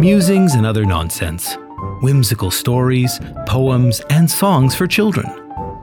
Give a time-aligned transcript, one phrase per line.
[0.00, 1.56] musings and other nonsense,
[2.00, 5.26] whimsical stories, poems, and songs for children.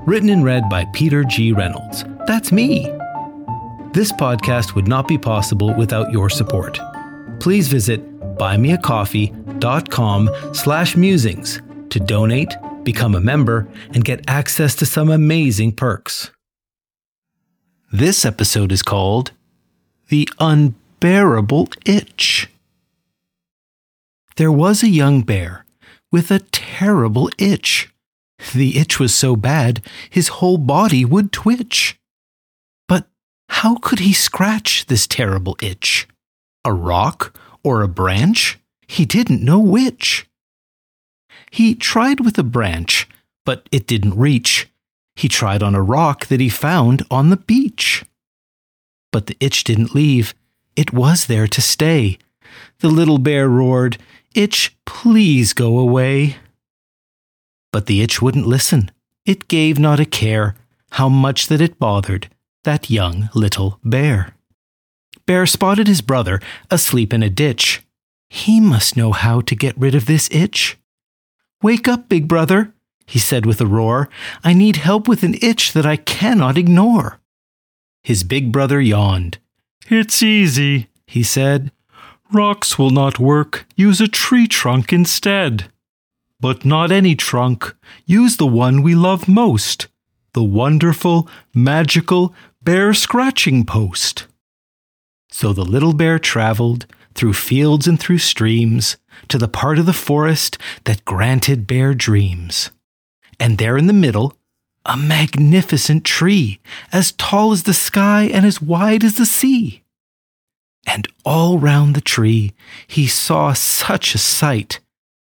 [0.05, 1.51] Written and read by Peter G.
[1.51, 2.05] Reynolds.
[2.28, 2.86] That's me.
[3.93, 6.79] This podcast would not be possible without your support.
[7.39, 8.01] Please visit
[8.37, 12.53] buymeacoffee.com slash musings to donate,
[12.83, 16.31] become a member, and get access to some amazing perks.
[17.91, 19.31] This episode is called
[20.09, 22.49] The Unbearable Itch.
[24.38, 25.66] There was a young bear
[26.12, 27.89] with a terrible itch.
[28.53, 31.98] The itch was so bad his whole body would twitch.
[32.88, 33.07] But
[33.48, 36.07] how could he scratch this terrible itch?
[36.66, 38.59] A rock or a branch?
[38.88, 40.27] He didn't know which.
[41.49, 43.07] He tried with a branch,
[43.45, 44.70] but it didn't reach.
[45.15, 48.04] He tried on a rock that he found on the beach.
[49.13, 50.34] But the itch didn't leave.
[50.76, 52.17] It was there to stay.
[52.79, 53.97] The little bear roared,
[54.34, 56.37] Itch, please go away.
[57.71, 58.91] But the itch wouldn't listen.
[59.25, 60.55] It gave not a care
[60.91, 62.29] how much that it bothered
[62.63, 64.36] that young little bear.
[65.25, 66.39] Bear spotted his brother
[66.70, 67.81] asleep in a ditch.
[68.30, 70.78] He must know how to get rid of this itch.
[71.62, 72.73] Wake up, big brother,
[73.06, 74.09] he said with a roar.
[74.44, 77.19] I need help with an itch that I cannot ignore.
[78.03, 79.38] His big brother yawned.
[79.88, 81.72] It's easy, he said.
[82.31, 83.66] Rocks will not work.
[83.76, 85.72] Use a tree trunk instead.
[86.40, 87.76] But not any trunk.
[88.06, 89.88] Use the one we love most
[90.34, 94.28] the wonderful, magical bear scratching post.
[95.31, 98.98] So the little bear traveled through fields and through streams
[99.30, 102.70] to the part of the forest that granted bear dreams.
[103.40, 104.38] And there in the middle,
[104.86, 106.59] a magnificent tree,
[106.92, 109.84] as tall as the sky and as wide as the sea.
[110.86, 112.53] And all round the tree
[112.88, 114.80] he saw such a sight,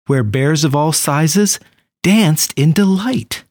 [0.08, 1.60] where bears of all sizes
[2.02, 3.44] danced in delight.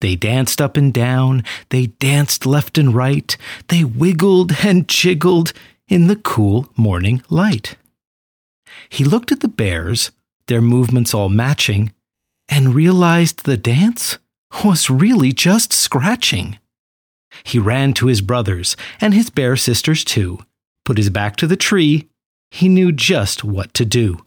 [0.00, 3.34] They danced up and down, they danced left and right,
[3.68, 5.52] they wiggled and jiggled
[5.88, 7.76] in the cool morning light.
[8.90, 10.10] He looked at the bears,
[10.46, 11.92] their movements all matching,
[12.48, 14.18] and realized the dance
[14.62, 16.58] was really just scratching.
[17.42, 20.38] He ran to his brothers and his bear sisters too,
[20.84, 22.08] put his back to the tree,
[22.50, 24.24] he knew just what to do.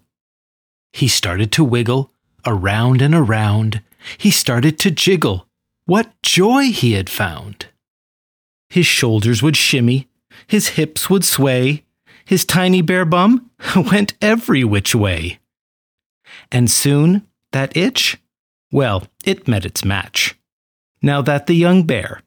[0.92, 2.12] He started to wiggle
[2.46, 3.82] around and around.
[4.18, 5.48] He started to jiggle.
[5.86, 7.68] What joy he had found!
[8.70, 10.10] His shoulders would shimmy,
[10.48, 11.86] his hips would sway,
[12.26, 15.40] his tiny bear bum went every which way.
[16.52, 18.18] And soon that itch,
[18.72, 20.36] well, it met its match.
[21.02, 22.22] Now that the young bear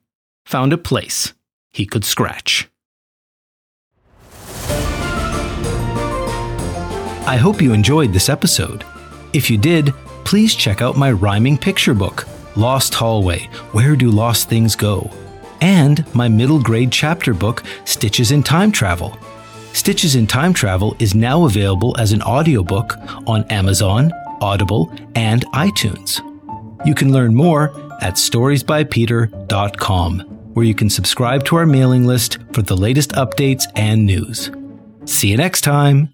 [0.47, 1.35] found a place
[1.71, 2.69] he could scratch.
[7.31, 8.85] I hope you enjoyed this episode.
[9.33, 12.27] If you did, please check out my rhyming picture book,
[12.57, 15.09] Lost Hallway Where Do Lost Things Go?
[15.61, 19.17] and my middle grade chapter book, Stitches in Time Travel.
[19.75, 22.97] Stitches in Time Travel is now available as an audiobook
[23.29, 24.11] on Amazon,
[24.41, 26.19] Audible, and iTunes.
[26.85, 27.71] You can learn more
[28.01, 30.21] at storiesbypeter.com,
[30.55, 34.51] where you can subscribe to our mailing list for the latest updates and news.
[35.05, 36.13] See you next time!